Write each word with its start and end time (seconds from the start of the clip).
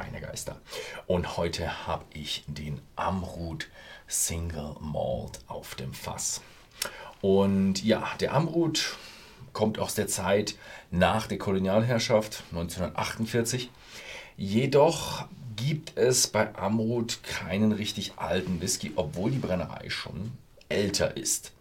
Schweinegeister. 0.00 0.56
Und 1.06 1.36
heute 1.36 1.86
habe 1.86 2.04
ich 2.14 2.44
den 2.46 2.80
Amrut 2.96 3.68
Single 4.08 4.76
Malt 4.80 5.40
auf 5.46 5.74
dem 5.74 5.92
Fass. 5.92 6.40
Und 7.20 7.84
ja, 7.84 8.08
der 8.18 8.32
Amrut 8.32 8.96
kommt 9.52 9.78
aus 9.78 9.94
der 9.94 10.06
Zeit 10.06 10.54
nach 10.90 11.26
der 11.26 11.38
Kolonialherrschaft 11.38 12.44
1948. 12.50 13.70
Jedoch 14.36 15.26
gibt 15.56 15.98
es 15.98 16.28
bei 16.28 16.54
Amrut 16.54 17.22
keinen 17.22 17.72
richtig 17.72 18.12
alten 18.16 18.62
Whisky, 18.62 18.92
obwohl 18.96 19.30
die 19.30 19.38
Brennerei 19.38 19.90
schon 19.90 20.32
älter 20.70 21.16
ist. 21.16 21.52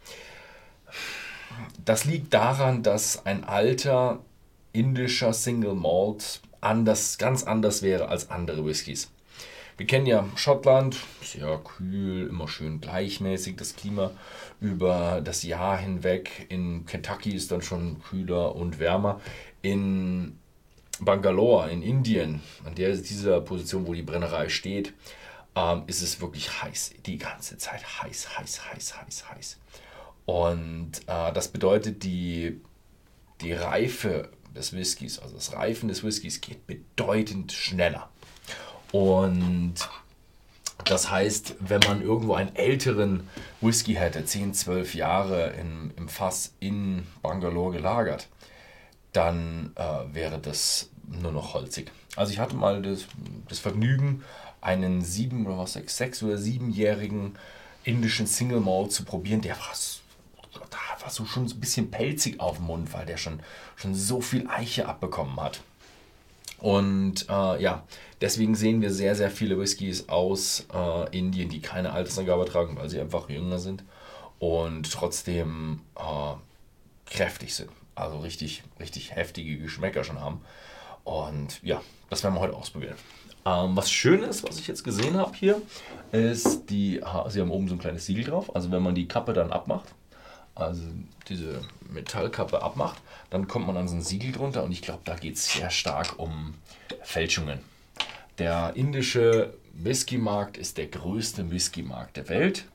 Das 1.83 2.05
liegt 2.05 2.33
daran, 2.33 2.83
dass 2.83 3.25
ein 3.25 3.43
alter 3.43 4.19
indischer 4.71 5.33
Single 5.33 5.75
Malt 5.75 6.39
anders, 6.61 7.17
ganz 7.17 7.43
anders 7.43 7.81
wäre 7.81 8.07
als 8.09 8.29
andere 8.29 8.65
Whiskys. 8.65 9.11
Wir 9.77 9.87
kennen 9.87 10.07
ja 10.07 10.25
Schottland, 10.35 10.97
sehr 11.23 11.57
kühl, 11.59 12.27
immer 12.27 12.49
schön 12.49 12.81
gleichmäßig 12.81 13.55
das 13.55 13.77
Klima 13.77 14.11
über 14.59 15.21
das 15.23 15.43
Jahr 15.43 15.77
hinweg. 15.77 16.47
In 16.49 16.85
Kentucky 16.85 17.33
ist 17.33 17.49
dann 17.51 17.61
schon 17.61 18.01
kühler 18.01 18.55
und 18.55 18.79
wärmer. 18.79 19.21
In 19.61 20.37
Bangalore, 20.99 21.71
in 21.71 21.81
Indien, 21.81 22.41
an 22.65 22.75
der 22.75 22.93
dieser 22.97 23.39
Position, 23.39 23.87
wo 23.87 23.93
die 23.93 24.01
Brennerei 24.01 24.49
steht, 24.49 24.93
ähm, 25.55 25.83
ist 25.87 26.01
es 26.01 26.19
wirklich 26.19 26.61
heiß. 26.61 26.95
Die 27.05 27.17
ganze 27.17 27.57
Zeit 27.57 28.03
heiß, 28.03 28.37
heiß, 28.37 28.69
heiß, 28.69 28.97
heiß, 28.97 29.29
heiß. 29.29 29.59
Und 30.25 30.91
äh, 31.07 31.31
das 31.31 31.47
bedeutet, 31.47 32.03
die, 32.03 32.59
die 33.39 33.53
Reife 33.53 34.29
des 34.55 34.73
Whiskys, 34.73 35.19
also 35.19 35.35
das 35.35 35.53
Reifen 35.53 35.89
des 35.89 36.03
Whiskys 36.03 36.41
geht 36.41 36.65
bedeutend 36.67 37.51
schneller. 37.51 38.09
Und 38.91 39.75
das 40.85 41.11
heißt, 41.11 41.55
wenn 41.59 41.81
man 41.87 42.01
irgendwo 42.01 42.33
einen 42.33 42.55
älteren 42.55 43.27
Whisky 43.61 43.93
hätte, 43.93 44.25
10, 44.25 44.53
12 44.53 44.95
Jahre 44.95 45.51
in, 45.51 45.91
im 45.97 46.09
Fass 46.09 46.53
in 46.59 47.05
Bangalore 47.21 47.73
gelagert, 47.73 48.27
dann 49.13 49.71
äh, 49.75 50.13
wäre 50.13 50.39
das 50.39 50.89
nur 51.07 51.31
noch 51.31 51.53
holzig. 51.53 51.91
Also 52.15 52.31
ich 52.31 52.39
hatte 52.39 52.55
mal 52.55 52.81
das, 52.81 53.05
das 53.47 53.59
Vergnügen, 53.59 54.23
einen 54.61 55.01
sieben 55.01 55.45
oder 55.45 55.57
was, 55.57 55.73
sechs 55.73 56.21
oder 56.23 56.37
siebenjährigen 56.37 57.37
indischen 57.83 58.27
Single 58.27 58.59
Malt 58.59 58.91
zu 58.91 59.03
probieren. 59.03 59.41
Der 59.41 59.57
war, 59.57 59.73
war 61.09 61.15
so 61.15 61.25
schon 61.25 61.45
ein 61.45 61.59
bisschen 61.59 61.89
pelzig 61.89 62.39
auf 62.39 62.57
dem 62.57 62.67
Mund, 62.67 62.93
weil 62.93 63.05
der 63.05 63.17
schon, 63.17 63.39
schon 63.75 63.95
so 63.95 64.21
viel 64.21 64.47
Eiche 64.47 64.87
abbekommen 64.87 65.39
hat. 65.41 65.61
Und 66.59 67.27
äh, 67.29 67.61
ja, 67.61 67.83
deswegen 68.21 68.53
sehen 68.53 68.81
wir 68.81 68.91
sehr, 68.91 69.15
sehr 69.15 69.31
viele 69.31 69.57
Whiskys 69.57 70.07
aus 70.07 70.67
äh, 70.71 71.17
Indien, 71.17 71.49
die 71.49 71.61
keine 71.61 71.93
Altersangabe 71.93 72.45
tragen, 72.45 72.77
weil 72.77 72.89
sie 72.89 72.99
einfach 72.99 73.27
jünger 73.29 73.57
sind 73.57 73.83
und 74.37 74.91
trotzdem 74.91 75.81
äh, 75.95 77.11
kräftig 77.11 77.55
sind. 77.55 77.71
Also 77.95 78.19
richtig, 78.19 78.63
richtig 78.79 79.15
heftige 79.15 79.57
Geschmäcker 79.57 80.03
schon 80.03 80.21
haben. 80.21 80.41
Und 81.05 81.59
ja, 81.63 81.81
das 82.11 82.23
werden 82.23 82.35
wir 82.35 82.41
heute 82.41 82.55
ausprobieren. 82.55 82.95
Ähm, 83.45 83.75
was 83.75 83.89
schön 83.89 84.21
ist, 84.21 84.47
was 84.47 84.59
ich 84.59 84.67
jetzt 84.67 84.83
gesehen 84.83 85.17
habe 85.17 85.35
hier, 85.35 85.59
ist, 86.11 86.69
die, 86.69 87.01
sie 87.29 87.41
haben 87.41 87.51
oben 87.51 87.67
so 87.67 87.75
ein 87.75 87.79
kleines 87.79 88.05
Siegel 88.05 88.25
drauf. 88.25 88.55
Also 88.55 88.69
wenn 88.69 88.83
man 88.83 88.93
die 88.93 89.07
Kappe 89.07 89.33
dann 89.33 89.51
abmacht, 89.51 89.95
also 90.59 90.81
diese 91.27 91.61
Metallkappe 91.89 92.61
abmacht, 92.61 93.01
dann 93.29 93.47
kommt 93.47 93.67
man 93.67 93.77
an 93.77 93.87
so 93.87 93.95
ein 93.95 94.01
Siegel 94.01 94.31
drunter 94.31 94.63
und 94.63 94.71
ich 94.71 94.81
glaube, 94.81 95.01
da 95.05 95.15
geht 95.15 95.35
es 95.35 95.51
sehr 95.53 95.69
stark 95.69 96.19
um 96.19 96.53
Fälschungen. 97.03 97.59
Der 98.37 98.73
indische 98.75 99.53
Whisky-Markt 99.73 100.57
ist 100.57 100.77
der 100.77 100.87
größte 100.87 101.51
Whisky-Markt 101.51 102.17
der 102.17 102.29
Welt. 102.29 102.65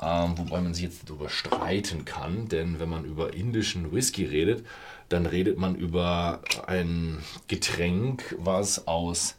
Ähm, 0.00 0.36
wobei 0.36 0.60
man 0.60 0.74
sich 0.74 0.84
jetzt 0.84 1.08
darüber 1.08 1.30
streiten 1.30 2.04
kann, 2.04 2.48
denn 2.48 2.78
wenn 2.78 2.88
man 2.90 3.04
über 3.04 3.32
indischen 3.32 3.92
Whisky 3.92 4.26
redet, 4.26 4.66
dann 5.08 5.24
redet 5.24 5.58
man 5.58 5.74
über 5.74 6.40
ein 6.66 7.18
Getränk, 7.48 8.36
was 8.38 8.86
aus 8.86 9.36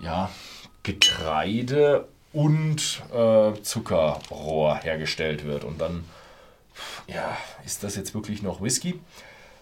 ja, 0.00 0.30
Getreide 0.84 2.06
und 2.32 3.02
äh, 3.12 3.52
Zuckerrohr 3.62 4.76
hergestellt 4.76 5.44
wird. 5.44 5.64
Und 5.64 5.80
dann 5.80 6.04
ja, 7.06 7.36
ist 7.64 7.82
das 7.82 7.96
jetzt 7.96 8.14
wirklich 8.14 8.42
noch 8.42 8.60
Whisky? 8.60 9.00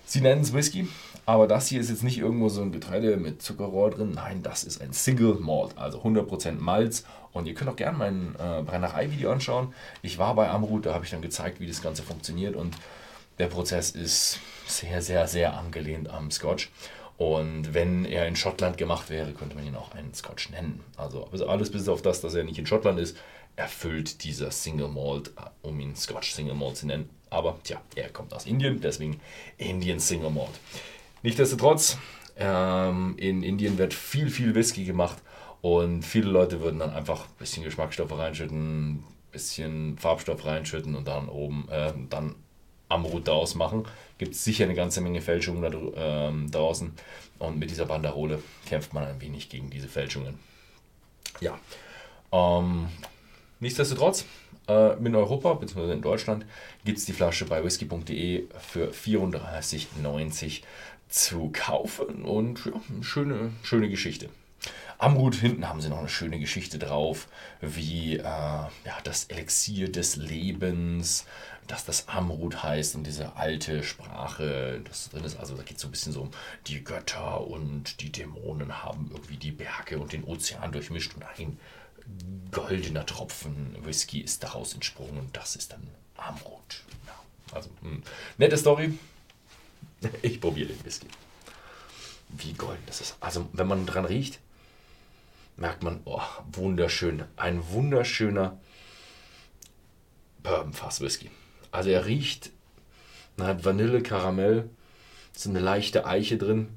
Sie 0.04 0.20
nennen 0.20 0.42
es 0.42 0.52
Whisky, 0.52 0.88
aber 1.26 1.46
das 1.46 1.68
hier 1.68 1.80
ist 1.80 1.88
jetzt 1.88 2.02
nicht 2.02 2.18
irgendwo 2.18 2.48
so 2.48 2.60
ein 2.60 2.72
Getreide 2.72 3.16
mit 3.16 3.40
Zuckerrohr 3.40 3.90
drin. 3.90 4.12
Nein, 4.14 4.42
das 4.42 4.64
ist 4.64 4.80
ein 4.80 4.92
Single 4.92 5.36
Malt, 5.36 5.78
also 5.78 6.02
100% 6.02 6.52
Malz. 6.58 7.04
Und 7.32 7.46
ihr 7.46 7.54
könnt 7.54 7.70
auch 7.70 7.76
gerne 7.76 7.96
mein 7.96 8.34
äh, 8.34 8.62
Brennerei-Video 8.62 9.30
anschauen. 9.30 9.72
Ich 10.02 10.18
war 10.18 10.34
bei 10.34 10.50
Amrut, 10.50 10.84
da 10.84 10.92
habe 10.92 11.04
ich 11.04 11.10
dann 11.10 11.22
gezeigt, 11.22 11.60
wie 11.60 11.66
das 11.66 11.80
Ganze 11.80 12.02
funktioniert. 12.02 12.56
Und 12.56 12.76
der 13.38 13.46
Prozess 13.46 13.92
ist 13.92 14.38
sehr, 14.66 15.00
sehr, 15.00 15.26
sehr 15.28 15.56
angelehnt 15.56 16.10
am 16.10 16.30
Scotch. 16.30 16.70
Und 17.16 17.72
wenn 17.72 18.04
er 18.04 18.26
in 18.26 18.36
Schottland 18.36 18.76
gemacht 18.76 19.08
wäre, 19.08 19.32
könnte 19.32 19.54
man 19.54 19.64
ihn 19.66 19.76
auch 19.76 19.92
einen 19.92 20.12
Scotch 20.12 20.50
nennen. 20.50 20.82
Also 20.96 21.26
alles 21.46 21.70
bis 21.70 21.88
auf 21.88 22.02
das, 22.02 22.20
dass 22.20 22.34
er 22.34 22.44
nicht 22.44 22.58
in 22.58 22.66
Schottland 22.66 22.98
ist, 22.98 23.16
erfüllt 23.56 24.24
dieser 24.24 24.50
Single 24.50 24.88
Malt, 24.88 25.28
äh, 25.36 25.66
um 25.66 25.78
ihn 25.80 25.96
Scotch 25.96 26.32
Single 26.32 26.54
Malt 26.54 26.76
zu 26.76 26.86
nennen. 26.86 27.10
Aber 27.30 27.58
tja, 27.64 27.80
er 27.94 28.10
kommt 28.10 28.34
aus 28.34 28.46
Indien, 28.46 28.80
deswegen 28.80 29.20
Indian 29.58 29.98
Single 29.98 30.30
Malt. 30.30 30.60
Nichtsdestotrotz, 31.22 31.98
ähm, 32.36 33.14
in 33.18 33.42
Indien 33.42 33.78
wird 33.78 33.94
viel, 33.94 34.28
viel 34.30 34.54
Whisky 34.54 34.84
gemacht 34.84 35.18
und 35.60 36.02
viele 36.02 36.30
Leute 36.30 36.60
würden 36.60 36.80
dann 36.80 36.90
einfach 36.90 37.26
ein 37.26 37.38
bisschen 37.38 37.62
Geschmacksstoffe 37.62 38.16
reinschütten, 38.16 38.94
ein 38.94 39.04
bisschen 39.30 39.96
Farbstoff 39.98 40.44
reinschütten 40.44 40.94
und 40.94 41.06
dann 41.06 41.28
oben, 41.28 41.68
äh, 41.70 41.92
dann 42.10 42.34
Amrut 42.88 43.28
daraus 43.28 43.54
machen. 43.54 43.84
Gibt 44.18 44.34
sicher 44.34 44.64
eine 44.64 44.74
ganze 44.74 45.00
Menge 45.00 45.20
Fälschungen 45.20 45.62
da 45.62 46.28
ähm, 46.28 46.50
draußen 46.50 46.92
und 47.38 47.58
mit 47.58 47.70
dieser 47.70 47.86
Banderole 47.86 48.42
kämpft 48.66 48.92
man 48.92 49.04
ein 49.04 49.20
wenig 49.20 49.48
gegen 49.48 49.70
diese 49.70 49.88
Fälschungen. 49.88 50.38
Ja, 51.40 51.58
ähm, 52.30 52.88
nichtsdestotrotz, 53.62 54.26
äh, 54.68 54.96
in 54.98 55.14
Europa 55.14 55.54
bzw. 55.54 55.92
in 55.92 56.02
Deutschland 56.02 56.44
gibt 56.84 56.98
es 56.98 57.06
die 57.06 57.12
Flasche 57.12 57.46
bei 57.46 57.64
whisky.de 57.64 58.44
für 58.60 58.90
34,90 58.90 60.62
zu 61.08 61.50
kaufen 61.52 62.24
und 62.24 62.66
ja, 62.66 62.72
schöne, 63.02 63.52
schöne 63.62 63.88
Geschichte. 63.88 64.28
Am 64.98 65.18
Hut 65.18 65.34
hinten 65.34 65.68
haben 65.68 65.80
sie 65.80 65.88
noch 65.88 65.98
eine 65.98 66.08
schöne 66.08 66.38
Geschichte 66.38 66.78
drauf, 66.78 67.26
wie 67.60 68.18
äh, 68.18 68.22
ja, 68.22 68.70
das 69.02 69.24
Elixier 69.24 69.90
des 69.90 70.14
Lebens, 70.16 71.26
dass 71.66 71.84
das 71.84 72.08
Amrut 72.08 72.62
heißt 72.62 72.94
und 72.94 73.04
diese 73.04 73.34
alte 73.34 73.82
Sprache, 73.82 74.80
das 74.84 75.10
drin 75.10 75.24
ist. 75.24 75.38
Also 75.40 75.56
da 75.56 75.64
geht 75.64 75.76
es 75.76 75.82
so 75.82 75.88
ein 75.88 75.90
bisschen 75.90 76.12
so 76.12 76.22
um 76.22 76.30
die 76.68 76.84
Götter 76.84 77.44
und 77.46 78.00
die 78.00 78.12
Dämonen 78.12 78.82
haben 78.84 79.10
irgendwie 79.12 79.36
die 79.36 79.50
Berge 79.50 79.98
und 79.98 80.12
den 80.12 80.22
Ozean 80.24 80.70
durchmischt 80.70 81.14
und 81.16 81.24
ein 81.24 81.58
goldener 82.50 83.06
Tropfen 83.06 83.76
Whisky 83.84 84.20
ist 84.20 84.42
daraus 84.42 84.74
entsprungen 84.74 85.18
und 85.18 85.36
das 85.36 85.56
ist 85.56 85.72
dann 85.72 85.86
Amrut. 86.16 86.84
Ja, 87.06 87.54
also, 87.56 87.70
mh. 87.80 87.90
Hm. 87.90 88.02
nette 88.38 88.56
Story. 88.56 88.98
Ich 90.22 90.40
probiere 90.40 90.68
den 90.68 90.84
Whisky. 90.84 91.06
Wie 92.28 92.54
golden 92.54 92.82
das 92.86 93.00
ist. 93.00 93.16
Also, 93.20 93.48
wenn 93.52 93.68
man 93.68 93.86
dran 93.86 94.04
riecht, 94.04 94.40
merkt 95.56 95.84
man, 95.84 96.00
oh, 96.06 96.22
wunderschön. 96.50 97.24
Ein 97.36 97.62
wunderschöner 97.70 98.58
Bourbon-Fass-Whisky. 100.42 101.30
Also, 101.70 101.90
er 101.90 102.06
riecht, 102.06 102.50
man 103.36 103.46
hat 103.46 103.64
Vanille, 103.64 104.02
Karamell, 104.02 104.68
so 105.32 105.50
eine 105.50 105.60
leichte 105.60 106.04
Eiche 106.04 106.36
drin 106.36 106.68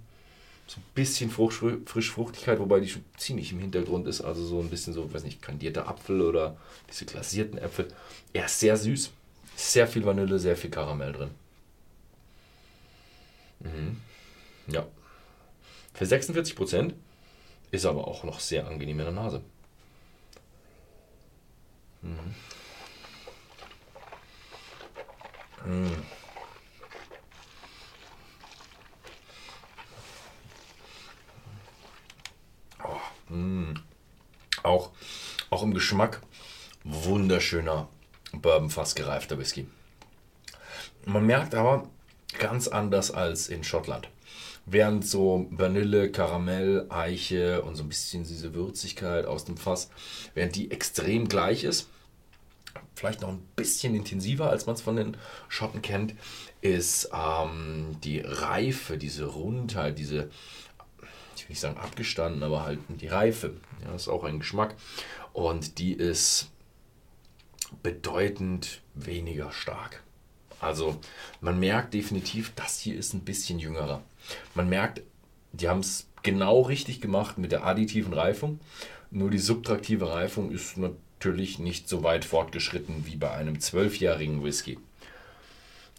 so 0.67 0.79
ein 0.79 0.83
bisschen 0.95 1.29
Frucht, 1.29 1.61
Frischfruchtigkeit, 1.85 2.59
wobei 2.59 2.79
die 2.79 2.89
schon 2.89 3.05
ziemlich 3.17 3.51
im 3.51 3.59
Hintergrund 3.59 4.07
ist. 4.07 4.21
Also 4.21 4.45
so 4.45 4.59
ein 4.59 4.69
bisschen 4.69 4.93
so, 4.93 5.13
weiß 5.13 5.23
nicht, 5.23 5.41
kandierter 5.41 5.87
Apfel 5.87 6.21
oder 6.21 6.57
diese 6.89 7.05
glasierten 7.05 7.57
Äpfel. 7.59 7.87
Er 8.33 8.45
ist 8.45 8.59
sehr 8.59 8.75
süß. 8.75 9.11
Sehr 9.55 9.87
viel 9.87 10.05
Vanille, 10.05 10.37
sehr 10.39 10.57
viel 10.57 10.69
Karamell 10.69 11.13
drin. 11.13 11.29
Mhm. 13.59 14.01
Ja. 14.67 14.85
Für 15.93 16.05
46% 16.05 16.93
ist 17.71 17.85
aber 17.85 18.07
auch 18.07 18.23
noch 18.23 18.39
sehr 18.39 18.67
angenehm 18.67 18.99
in 18.99 19.05
der 19.05 19.13
Nase. 19.13 19.41
Mhm. 22.01 22.35
Mhm. 25.65 26.03
Mm. 33.35 33.73
Auch, 34.63 34.91
auch 35.49 35.63
im 35.63 35.73
Geschmack 35.73 36.21
wunderschöner 36.83 37.89
Bourbon 38.31 38.69
fast 38.69 38.95
gereifter 38.95 39.37
Whisky. 39.37 39.67
Man 41.05 41.25
merkt 41.25 41.53
aber 41.53 41.89
ganz 42.39 42.67
anders 42.67 43.11
als 43.11 43.47
in 43.47 43.63
Schottland. 43.63 44.09
Während 44.65 45.05
so 45.05 45.47
Vanille, 45.51 46.11
Karamell, 46.11 46.87
Eiche 46.89 47.61
und 47.61 47.75
so 47.75 47.83
ein 47.83 47.89
bisschen 47.89 48.23
diese 48.23 48.53
Würzigkeit 48.53 49.25
aus 49.25 49.45
dem 49.45 49.57
Fass, 49.57 49.89
während 50.33 50.55
die 50.55 50.71
extrem 50.71 51.27
gleich 51.27 51.63
ist, 51.63 51.87
vielleicht 52.95 53.21
noch 53.21 53.29
ein 53.29 53.45
bisschen 53.55 53.95
intensiver, 53.95 54.49
als 54.49 54.65
man 54.65 54.75
es 54.75 54.81
von 54.81 54.95
den 54.95 55.17
Schotten 55.49 55.81
kennt, 55.81 56.15
ist 56.61 57.09
ähm, 57.13 57.97
die 58.03 58.21
Reife, 58.21 58.97
diese 58.97 59.25
Rundheit, 59.25 59.99
diese, 59.99 60.31
ich 61.45 61.49
will 61.49 61.53
nicht 61.53 61.59
sagen 61.59 61.77
abgestanden, 61.77 62.41
aber 62.41 62.63
halt 62.63 62.79
die 62.89 63.07
Reife. 63.07 63.53
Ja, 63.83 63.93
ist 63.93 64.07
auch 64.07 64.23
ein 64.23 64.39
Geschmack. 64.39 64.73
Und 65.31 65.77
die 65.77 65.93
ist 65.93 66.49
bedeutend 67.83 68.81
weniger 68.95 69.51
stark. 69.51 70.01
Also 70.59 70.99
man 71.41 71.59
merkt 71.59 71.93
definitiv, 71.93 72.51
das 72.55 72.79
hier 72.79 72.95
ist 72.95 73.13
ein 73.13 73.25
bisschen 73.25 73.59
jüngerer. 73.59 74.01
Man 74.55 74.69
merkt, 74.69 75.01
die 75.51 75.69
haben 75.69 75.81
es 75.81 76.07
genau 76.23 76.61
richtig 76.61 76.99
gemacht 76.99 77.37
mit 77.37 77.51
der 77.51 77.63
additiven 77.63 78.13
Reifung. 78.13 78.59
Nur 79.11 79.29
die 79.29 79.37
subtraktive 79.37 80.11
Reifung 80.11 80.51
ist 80.51 80.77
natürlich 80.77 81.59
nicht 81.59 81.87
so 81.87 82.01
weit 82.01 82.25
fortgeschritten 82.25 83.05
wie 83.05 83.17
bei 83.17 83.29
einem 83.31 83.59
zwölfjährigen 83.59 84.43
Whisky. 84.43 84.79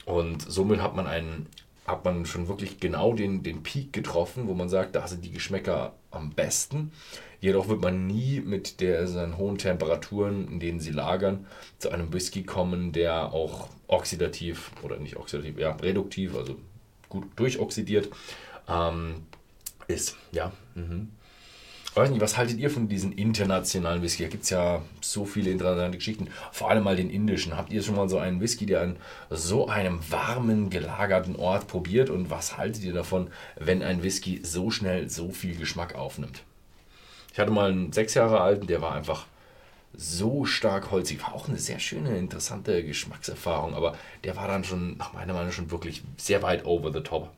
Und 0.06 0.42
somit 0.42 0.80
hat 0.80 0.96
man 0.96 1.06
einen 1.06 1.46
hat 1.86 2.04
man 2.04 2.26
schon 2.26 2.48
wirklich 2.48 2.80
genau 2.80 3.12
den, 3.12 3.42
den 3.42 3.62
Peak 3.62 3.92
getroffen, 3.92 4.48
wo 4.48 4.54
man 4.54 4.68
sagt, 4.68 4.96
da 4.96 5.06
sind 5.06 5.24
die 5.24 5.30
Geschmäcker 5.30 5.94
am 6.10 6.30
besten. 6.30 6.92
Jedoch 7.40 7.68
wird 7.68 7.80
man 7.80 8.06
nie 8.06 8.40
mit 8.40 8.80
der, 8.80 9.06
seinen 9.06 9.38
hohen 9.38 9.58
Temperaturen, 9.58 10.48
in 10.48 10.58
denen 10.58 10.80
sie 10.80 10.90
lagern, 10.90 11.46
zu 11.78 11.90
einem 11.90 12.12
Whisky 12.12 12.42
kommen, 12.42 12.92
der 12.92 13.32
auch 13.32 13.68
oxidativ 13.86 14.72
oder 14.82 14.96
nicht 14.96 15.16
oxidativ, 15.16 15.58
ja, 15.58 15.72
reduktiv, 15.72 16.34
also 16.34 16.56
gut 17.08 17.26
durchoxidiert 17.36 18.08
ähm, 18.68 19.26
ist. 19.86 20.16
Ja, 20.32 20.52
mhm. 20.74 21.12
Weiß 21.96 22.10
nicht, 22.10 22.20
was 22.20 22.36
haltet 22.36 22.58
ihr 22.58 22.68
von 22.68 22.88
diesen 22.88 23.12
internationalen 23.12 24.02
Whisky? 24.02 24.24
Da 24.24 24.28
gibt 24.28 24.42
es 24.42 24.50
ja 24.50 24.82
so 25.00 25.24
viele 25.24 25.50
interessante 25.50 25.96
Geschichten. 25.96 26.28
Vor 26.52 26.68
allem 26.68 26.84
mal 26.84 26.94
den 26.94 27.08
indischen. 27.08 27.56
Habt 27.56 27.72
ihr 27.72 27.82
schon 27.82 27.96
mal 27.96 28.06
so 28.06 28.18
einen 28.18 28.38
Whisky, 28.42 28.66
der 28.66 28.82
an 28.82 28.96
so 29.30 29.68
einem 29.68 30.00
warmen, 30.10 30.68
gelagerten 30.68 31.36
Ort 31.36 31.68
probiert? 31.68 32.10
Und 32.10 32.28
was 32.28 32.58
haltet 32.58 32.84
ihr 32.84 32.92
davon, 32.92 33.30
wenn 33.58 33.82
ein 33.82 34.02
Whisky 34.02 34.40
so 34.44 34.70
schnell 34.70 35.08
so 35.08 35.30
viel 35.30 35.56
Geschmack 35.56 35.94
aufnimmt? 35.94 36.42
Ich 37.32 37.38
hatte 37.38 37.50
mal 37.50 37.70
einen 37.70 37.94
sechs 37.94 38.12
Jahre 38.12 38.42
alten, 38.42 38.66
der 38.66 38.82
war 38.82 38.94
einfach 38.94 39.24
so 39.94 40.44
stark 40.44 40.90
holzig. 40.90 41.22
War 41.22 41.32
auch 41.32 41.48
eine 41.48 41.58
sehr 41.58 41.78
schöne, 41.78 42.18
interessante 42.18 42.84
Geschmackserfahrung, 42.84 43.74
aber 43.74 43.96
der 44.22 44.36
war 44.36 44.48
dann 44.48 44.64
schon, 44.64 44.98
nach 44.98 45.14
meiner 45.14 45.32
Meinung, 45.32 45.50
schon 45.50 45.70
wirklich 45.70 46.02
sehr 46.18 46.42
weit 46.42 46.66
over 46.66 46.92
the 46.92 47.00
top. 47.00 47.32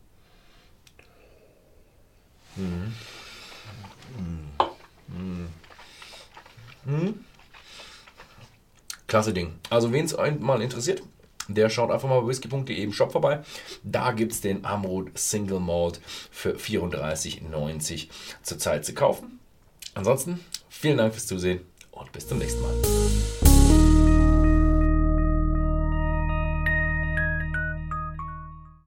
Mhm. 2.56 2.92
Mhm. 6.88 7.24
Klasse 9.06 9.32
Ding. 9.32 9.54
Also, 9.70 9.92
wen 9.92 10.04
es 10.04 10.16
mal 10.40 10.60
interessiert, 10.60 11.02
der 11.48 11.70
schaut 11.70 11.90
einfach 11.90 12.08
mal 12.08 12.20
bei 12.20 12.28
whisky.de 12.28 12.82
im 12.82 12.92
Shop 12.92 13.12
vorbei. 13.12 13.40
Da 13.82 14.12
gibt 14.12 14.32
es 14.32 14.40
den 14.40 14.64
Amrut 14.64 15.16
Single 15.18 15.60
Malt 15.60 16.00
für 16.30 16.54
34,90 16.56 18.08
zurzeit 18.42 18.84
zu 18.84 18.94
kaufen. 18.94 19.38
Ansonsten, 19.94 20.40
vielen 20.68 20.98
Dank 20.98 21.14
fürs 21.14 21.26
Zusehen 21.26 21.60
und 21.90 22.12
bis 22.12 22.28
zum 22.28 22.38
nächsten 22.38 22.60
Mal. 22.60 23.47